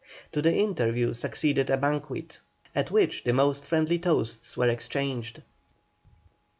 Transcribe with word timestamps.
To 0.31 0.41
the 0.41 0.51
interview 0.51 1.13
succeeded 1.13 1.69
a 1.69 1.77
banquet, 1.77 2.39
at 2.73 2.89
which 2.89 3.23
the 3.23 3.33
most 3.33 3.67
friendly 3.67 3.99
toasts 3.99 4.57
were 4.57 4.67
exchanged. 4.67 5.43